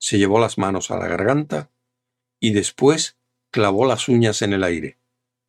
Se 0.00 0.18
llevó 0.18 0.40
las 0.40 0.56
manos 0.56 0.90
a 0.90 0.96
la 0.96 1.06
garganta 1.06 1.70
y 2.40 2.52
después 2.52 3.16
clavó 3.50 3.86
las 3.86 4.08
uñas 4.08 4.40
en 4.40 4.54
el 4.54 4.64
aire. 4.64 4.96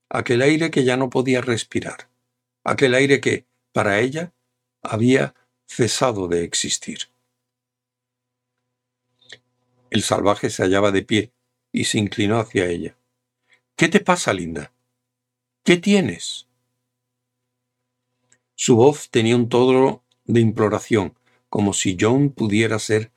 Aquel 0.09 0.41
aire 0.41 0.71
que 0.71 0.83
ya 0.83 0.97
no 0.97 1.09
podía 1.09 1.39
respirar. 1.41 2.09
Aquel 2.65 2.93
aire 2.93 3.21
que, 3.21 3.45
para 3.71 4.01
ella, 4.01 4.33
había 4.83 5.33
cesado 5.65 6.27
de 6.27 6.43
existir. 6.43 6.99
El 9.89 10.03
salvaje 10.03 10.49
se 10.49 10.63
hallaba 10.63 10.91
de 10.91 11.03
pie 11.03 11.31
y 11.71 11.85
se 11.85 11.97
inclinó 11.97 12.37
hacia 12.37 12.67
ella. 12.67 12.97
¿Qué 13.77 13.87
te 13.87 14.01
pasa, 14.01 14.33
linda? 14.33 14.73
¿Qué 15.63 15.77
tienes? 15.77 16.47
Su 18.55 18.75
voz 18.75 19.09
tenía 19.09 19.37
un 19.37 19.47
tono 19.47 20.03
de 20.25 20.41
imploración, 20.41 21.15
como 21.49 21.73
si 21.73 21.97
John 21.99 22.31
pudiera 22.31 22.79
ser 22.79 23.11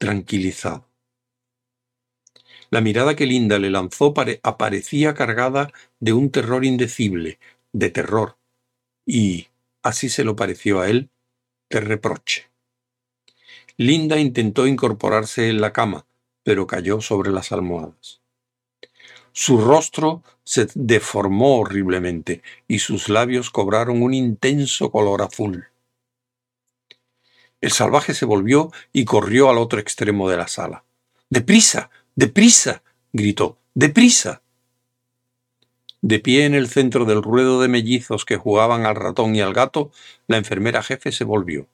tranquilizado. 0.00 0.88
La 2.70 2.80
mirada 2.80 3.14
que 3.14 3.26
Linda 3.26 3.58
le 3.58 3.68
lanzó 3.68 4.14
aparecía 4.42 5.12
cargada 5.12 5.70
de 5.98 6.14
un 6.14 6.30
terror 6.30 6.64
indecible, 6.64 7.38
de 7.72 7.90
terror, 7.90 8.38
y, 9.04 9.48
así 9.82 10.08
se 10.08 10.24
lo 10.24 10.36
pareció 10.36 10.80
a 10.80 10.88
él, 10.88 11.10
de 11.68 11.80
reproche. 11.80 12.50
Linda 13.76 14.18
intentó 14.18 14.66
incorporarse 14.66 15.50
en 15.50 15.60
la 15.60 15.74
cama, 15.74 16.06
pero 16.44 16.66
cayó 16.66 17.02
sobre 17.02 17.30
las 17.30 17.52
almohadas. 17.52 18.22
Su 19.32 19.60
rostro 19.60 20.22
se 20.44 20.66
deformó 20.74 21.58
horriblemente 21.58 22.42
y 22.66 22.78
sus 22.78 23.10
labios 23.10 23.50
cobraron 23.50 24.02
un 24.02 24.14
intenso 24.14 24.90
color 24.90 25.20
azul. 25.20 25.69
El 27.60 27.72
salvaje 27.72 28.14
se 28.14 28.24
volvió 28.24 28.72
y 28.92 29.04
corrió 29.04 29.50
al 29.50 29.58
otro 29.58 29.80
extremo 29.80 30.28
de 30.28 30.36
la 30.36 30.48
sala. 30.48 30.84
¡Deprisa! 31.28 31.90
¡Deprisa! 32.14 32.82
gritó. 33.12 33.58
¡Deprisa! 33.74 34.42
De 36.02 36.18
pie 36.18 36.46
en 36.46 36.54
el 36.54 36.68
centro 36.68 37.04
del 37.04 37.22
ruedo 37.22 37.60
de 37.60 37.68
mellizos 37.68 38.24
que 38.24 38.38
jugaban 38.38 38.86
al 38.86 38.96
ratón 38.96 39.36
y 39.36 39.42
al 39.42 39.52
gato, 39.52 39.90
la 40.26 40.38
enfermera 40.38 40.82
jefe 40.82 41.12
se 41.12 41.24
volvió. 41.24 41.68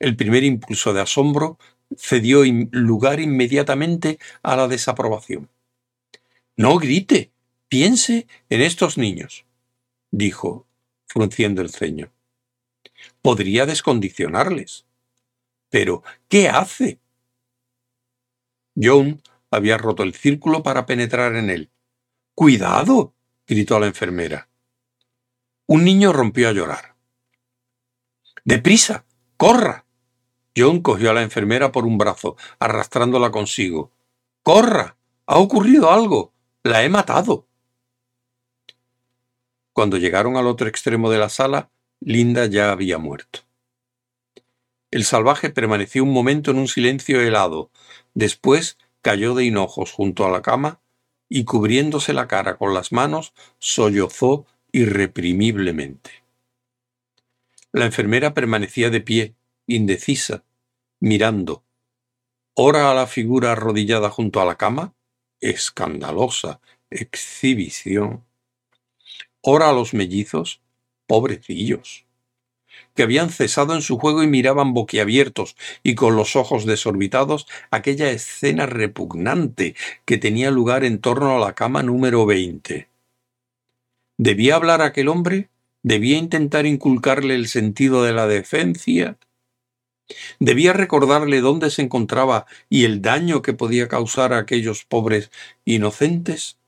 El 0.00 0.16
primer 0.16 0.42
impulso 0.42 0.92
de 0.92 1.00
asombro 1.00 1.58
cedió 1.96 2.42
lugar 2.72 3.20
inmediatamente 3.20 4.18
a 4.42 4.56
la 4.56 4.66
desaprobación. 4.66 5.48
No 6.56 6.78
grite, 6.78 7.30
piense 7.68 8.26
en 8.48 8.60
estos 8.60 8.98
niños, 8.98 9.44
dijo, 10.10 10.66
frunciendo 11.06 11.62
el 11.62 11.70
ceño. 11.70 12.10
Podría 13.22 13.66
descondicionarles. 13.66 14.84
Pero, 15.74 16.04
¿qué 16.28 16.48
hace? 16.48 17.00
John 18.80 19.20
había 19.50 19.76
roto 19.76 20.04
el 20.04 20.14
círculo 20.14 20.62
para 20.62 20.86
penetrar 20.86 21.34
en 21.34 21.50
él. 21.50 21.72
¡Cuidado! 22.32 23.12
gritó 23.44 23.80
la 23.80 23.86
enfermera. 23.86 24.48
Un 25.66 25.82
niño 25.82 26.12
rompió 26.12 26.48
a 26.48 26.52
llorar. 26.52 26.94
¡Deprisa! 28.44 29.04
¡Corra! 29.36 29.84
John 30.56 30.80
cogió 30.80 31.10
a 31.10 31.14
la 31.14 31.22
enfermera 31.22 31.72
por 31.72 31.86
un 31.86 31.98
brazo, 31.98 32.36
arrastrándola 32.60 33.32
consigo. 33.32 33.90
¡Corra! 34.44 34.96
¡Ha 35.26 35.38
ocurrido 35.38 35.90
algo! 35.90 36.32
La 36.62 36.84
he 36.84 36.88
matado. 36.88 37.48
Cuando 39.72 39.96
llegaron 39.96 40.36
al 40.36 40.46
otro 40.46 40.68
extremo 40.68 41.10
de 41.10 41.18
la 41.18 41.30
sala, 41.30 41.72
Linda 41.98 42.46
ya 42.46 42.70
había 42.70 42.98
muerto. 42.98 43.40
El 44.94 45.02
salvaje 45.04 45.50
permaneció 45.50 46.04
un 46.04 46.12
momento 46.12 46.52
en 46.52 46.58
un 46.58 46.68
silencio 46.68 47.20
helado, 47.20 47.68
después 48.14 48.78
cayó 49.02 49.34
de 49.34 49.44
hinojos 49.44 49.90
junto 49.90 50.24
a 50.24 50.30
la 50.30 50.40
cama 50.40 50.78
y 51.28 51.42
cubriéndose 51.42 52.12
la 52.12 52.28
cara 52.28 52.58
con 52.58 52.74
las 52.74 52.92
manos, 52.92 53.32
sollozó 53.58 54.46
irreprimiblemente. 54.70 56.22
La 57.72 57.86
enfermera 57.86 58.34
permanecía 58.34 58.88
de 58.88 59.00
pie, 59.00 59.34
indecisa, 59.66 60.44
mirando, 61.00 61.64
ora 62.54 62.92
a 62.92 62.94
la 62.94 63.08
figura 63.08 63.50
arrodillada 63.50 64.10
junto 64.10 64.40
a 64.40 64.44
la 64.44 64.54
cama, 64.54 64.94
escandalosa 65.40 66.60
exhibición. 66.88 68.24
Ora 69.40 69.70
a 69.70 69.72
los 69.72 69.92
mellizos, 69.92 70.60
pobrecillos, 71.08 72.03
que 72.94 73.02
habían 73.02 73.30
cesado 73.30 73.74
en 73.74 73.82
su 73.82 73.98
juego 73.98 74.22
y 74.22 74.26
miraban 74.26 74.74
boquiabiertos 74.74 75.56
y 75.82 75.94
con 75.94 76.16
los 76.16 76.36
ojos 76.36 76.64
desorbitados 76.64 77.46
aquella 77.70 78.10
escena 78.10 78.66
repugnante 78.66 79.74
que 80.04 80.18
tenía 80.18 80.50
lugar 80.50 80.84
en 80.84 80.98
torno 80.98 81.36
a 81.36 81.40
la 81.40 81.54
cama 81.54 81.82
número 81.82 82.26
20. 82.26 82.88
¿Debía 84.16 84.56
hablar 84.56 84.80
aquel 84.80 85.08
hombre? 85.08 85.48
¿Debía 85.82 86.16
intentar 86.16 86.66
inculcarle 86.66 87.34
el 87.34 87.48
sentido 87.48 88.04
de 88.04 88.12
la 88.12 88.26
defensa? 88.26 89.16
Debía 90.38 90.72
recordarle 90.72 91.40
dónde 91.40 91.70
se 91.70 91.82
encontraba 91.82 92.46
y 92.68 92.84
el 92.84 93.02
daño 93.02 93.42
que 93.42 93.54
podía 93.54 93.88
causar 93.88 94.32
a 94.32 94.38
aquellos 94.38 94.84
pobres 94.84 95.30
inocentes. 95.64 96.58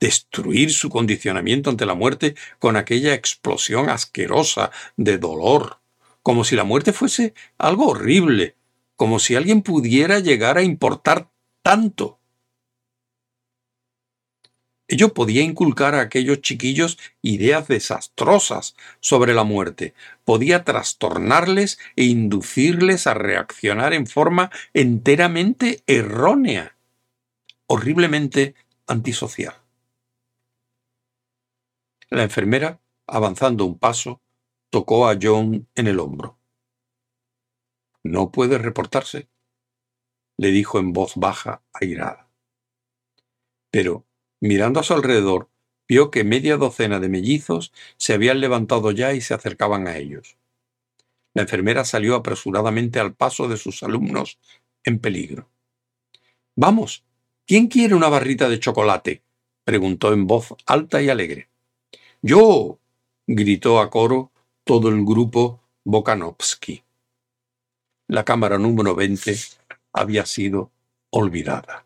Destruir 0.00 0.72
su 0.72 0.90
condicionamiento 0.90 1.70
ante 1.70 1.86
la 1.86 1.94
muerte 1.94 2.34
con 2.58 2.76
aquella 2.76 3.14
explosión 3.14 3.88
asquerosa 3.88 4.70
de 4.96 5.18
dolor, 5.18 5.78
como 6.22 6.44
si 6.44 6.56
la 6.56 6.64
muerte 6.64 6.92
fuese 6.92 7.34
algo 7.58 7.88
horrible, 7.88 8.56
como 8.96 9.18
si 9.18 9.34
alguien 9.34 9.62
pudiera 9.62 10.18
llegar 10.18 10.58
a 10.58 10.62
importar 10.62 11.28
tanto. 11.62 12.18
Ello 14.86 15.14
podía 15.14 15.42
inculcar 15.42 15.94
a 15.94 16.02
aquellos 16.02 16.42
chiquillos 16.42 16.98
ideas 17.22 17.68
desastrosas 17.68 18.76
sobre 19.00 19.32
la 19.32 19.42
muerte, 19.42 19.94
podía 20.24 20.62
trastornarles 20.62 21.78
e 21.96 22.04
inducirles 22.04 23.06
a 23.06 23.14
reaccionar 23.14 23.94
en 23.94 24.06
forma 24.06 24.50
enteramente 24.74 25.82
errónea, 25.86 26.76
horriblemente 27.66 28.54
antisocial. 28.86 29.63
La 32.10 32.22
enfermera, 32.22 32.80
avanzando 33.06 33.64
un 33.64 33.78
paso, 33.78 34.20
tocó 34.70 35.08
a 35.08 35.18
John 35.20 35.68
en 35.74 35.86
el 35.86 36.00
hombro. 36.00 36.38
No 38.02 38.30
puede 38.30 38.58
reportarse, 38.58 39.28
le 40.36 40.48
dijo 40.48 40.78
en 40.78 40.92
voz 40.92 41.14
baja, 41.16 41.62
airada. 41.72 42.28
Pero 43.70 44.04
Mirando 44.44 44.78
a 44.78 44.82
su 44.82 44.92
alrededor, 44.92 45.48
vio 45.88 46.10
que 46.10 46.22
media 46.22 46.58
docena 46.58 47.00
de 47.00 47.08
mellizos 47.08 47.72
se 47.96 48.12
habían 48.12 48.40
levantado 48.40 48.90
ya 48.90 49.14
y 49.14 49.22
se 49.22 49.32
acercaban 49.32 49.88
a 49.88 49.96
ellos. 49.96 50.36
La 51.32 51.40
enfermera 51.40 51.86
salió 51.86 52.14
apresuradamente 52.14 53.00
al 53.00 53.14
paso 53.14 53.48
de 53.48 53.56
sus 53.56 53.82
alumnos 53.82 54.38
en 54.84 54.98
peligro. 54.98 55.48
Vamos, 56.56 57.06
¿quién 57.46 57.68
quiere 57.68 57.94
una 57.94 58.10
barrita 58.10 58.50
de 58.50 58.60
chocolate? 58.60 59.22
preguntó 59.64 60.12
en 60.12 60.26
voz 60.26 60.54
alta 60.66 61.00
y 61.00 61.08
alegre. 61.08 61.48
Yo. 62.26 62.78
gritó 63.26 63.80
a 63.80 63.90
coro 63.90 64.32
todo 64.64 64.88
el 64.88 65.04
grupo 65.04 65.60
Bokanovsky. 65.84 66.82
La 68.08 68.24
cámara 68.24 68.56
número 68.56 68.94
20 68.94 69.36
había 69.92 70.24
sido 70.24 70.70
olvidada. 71.10 71.84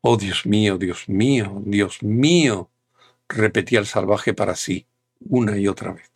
Oh 0.00 0.16
Dios 0.16 0.46
mío, 0.46 0.78
Dios 0.78 1.08
mío, 1.08 1.60
Dios 1.64 2.04
mío, 2.04 2.70
repetía 3.28 3.80
el 3.80 3.86
salvaje 3.86 4.32
para 4.32 4.54
sí, 4.54 4.86
una 5.18 5.58
y 5.58 5.66
otra 5.66 5.92
vez. 5.92 6.12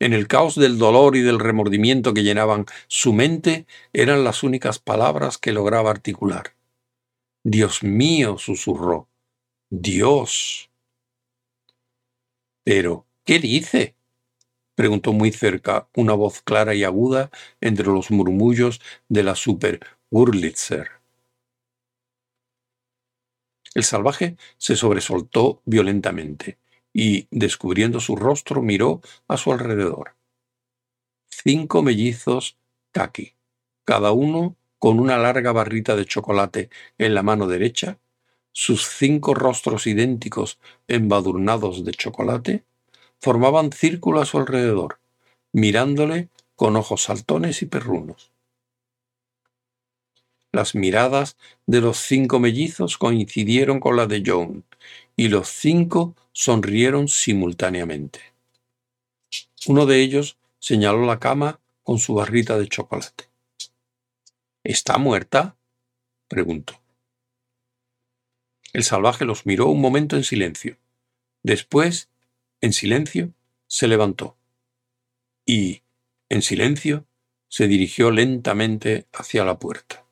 En 0.00 0.12
el 0.12 0.26
caos 0.26 0.56
del 0.56 0.76
dolor 0.76 1.14
y 1.14 1.20
del 1.20 1.38
remordimiento 1.38 2.12
que 2.14 2.24
llenaban 2.24 2.66
su 2.88 3.12
mente 3.12 3.68
eran 3.92 4.24
las 4.24 4.42
únicas 4.42 4.80
palabras 4.80 5.38
que 5.38 5.52
lograba 5.52 5.92
articular. 5.92 6.56
Dios 7.44 7.84
mío, 7.84 8.38
susurró. 8.38 9.06
Dios. 9.74 10.70
Pero, 12.62 13.06
¿qué 13.24 13.38
dice? 13.38 13.96
preguntó 14.74 15.14
muy 15.14 15.32
cerca 15.32 15.88
una 15.96 16.12
voz 16.12 16.42
clara 16.42 16.74
y 16.74 16.84
aguda 16.84 17.30
entre 17.62 17.86
los 17.86 18.10
murmullos 18.10 18.82
de 19.08 19.22
la 19.22 19.34
super 19.34 19.80
Wurlitzer. 20.10 20.90
El 23.74 23.84
salvaje 23.84 24.36
se 24.58 24.76
sobresoltó 24.76 25.62
violentamente 25.64 26.58
y, 26.92 27.26
descubriendo 27.30 27.98
su 28.00 28.14
rostro, 28.14 28.60
miró 28.60 29.00
a 29.26 29.38
su 29.38 29.52
alrededor. 29.52 30.16
Cinco 31.30 31.80
mellizos 31.80 32.58
kaki, 32.90 33.36
cada 33.86 34.12
uno 34.12 34.54
con 34.78 35.00
una 35.00 35.16
larga 35.16 35.52
barrita 35.52 35.96
de 35.96 36.04
chocolate 36.04 36.68
en 36.98 37.14
la 37.14 37.22
mano 37.22 37.46
derecha, 37.46 37.98
sus 38.52 38.86
cinco 38.86 39.34
rostros 39.34 39.86
idénticos 39.86 40.58
embadurnados 40.88 41.84
de 41.84 41.92
chocolate, 41.92 42.64
formaban 43.18 43.72
círculo 43.72 44.20
a 44.20 44.26
su 44.26 44.38
alrededor, 44.38 44.98
mirándole 45.52 46.28
con 46.56 46.76
ojos 46.76 47.02
saltones 47.02 47.62
y 47.62 47.66
perrunos. 47.66 48.30
Las 50.52 50.74
miradas 50.74 51.38
de 51.66 51.80
los 51.80 51.96
cinco 51.96 52.38
mellizos 52.38 52.98
coincidieron 52.98 53.80
con 53.80 53.96
la 53.96 54.06
de 54.06 54.22
John, 54.24 54.64
y 55.16 55.28
los 55.28 55.48
cinco 55.48 56.14
sonrieron 56.32 57.08
simultáneamente. 57.08 58.20
Uno 59.66 59.86
de 59.86 60.02
ellos 60.02 60.36
señaló 60.58 61.06
la 61.06 61.18
cama 61.18 61.60
con 61.82 61.98
su 61.98 62.14
barrita 62.14 62.58
de 62.58 62.68
chocolate. 62.68 63.24
¿Está 64.62 64.98
muerta? 64.98 65.56
preguntó. 66.28 66.81
El 68.72 68.84
salvaje 68.84 69.24
los 69.24 69.44
miró 69.44 69.66
un 69.66 69.80
momento 69.80 70.16
en 70.16 70.24
silencio. 70.24 70.78
Después, 71.42 72.10
en 72.60 72.72
silencio, 72.72 73.34
se 73.66 73.86
levantó. 73.86 74.38
Y, 75.44 75.82
en 76.28 76.40
silencio, 76.42 77.06
se 77.48 77.66
dirigió 77.66 78.10
lentamente 78.10 79.06
hacia 79.12 79.44
la 79.44 79.58
puerta. 79.58 80.06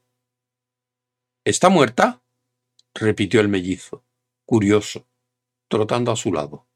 ¿Está 1.45 1.71
muerta? 1.71 2.23
repitió 2.93 3.41
el 3.41 3.49
mellizo, 3.49 4.05
curioso, 4.45 5.07
trotando 5.69 6.13
a 6.13 6.17
su 6.17 6.33
lado. 6.33 6.67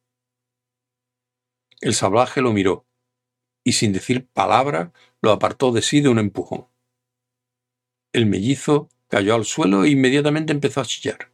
El 1.80 1.92
salvaje 1.92 2.40
lo 2.40 2.52
miró 2.52 2.86
y 3.62 3.72
sin 3.72 3.92
decir 3.92 4.26
palabra 4.28 4.92
lo 5.20 5.32
apartó 5.32 5.72
de 5.72 5.82
sí 5.82 6.00
de 6.00 6.08
un 6.08 6.18
empujón. 6.18 6.68
El 8.12 8.24
mellizo 8.26 8.88
cayó 9.08 9.34
al 9.34 9.44
suelo 9.44 9.84
e 9.84 9.90
inmediatamente 9.90 10.52
empezó 10.52 10.80
a 10.80 10.86
chillar. 10.86 11.33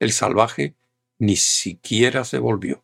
El 0.00 0.12
salvaje 0.12 0.74
ni 1.18 1.36
siquiera 1.36 2.24
se 2.24 2.38
volvió. 2.38 2.82